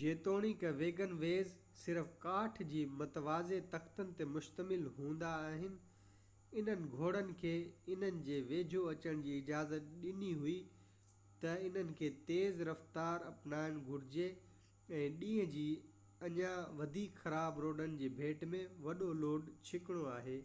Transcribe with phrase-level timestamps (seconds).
[0.00, 1.52] جيتوڻيڪ wagonways
[1.82, 5.78] صرف ڪاٺ جي متوازي تختن تي مشتمل هوندا آهن
[6.62, 7.52] انهن گهوڙن کي
[7.94, 10.56] انهن جي ويجهو اچڻ جي اجازت ڏني هئي
[11.44, 14.26] ته انهن کي تيز رفتار اپنائڻ گهرجي
[15.00, 15.66] ۽ ڏينهن جي
[16.28, 20.40] اڃان وڌيڪ خراب روڊن جي ڀيٽ ۾ وڏو لوڊ ڇڪڻو آهي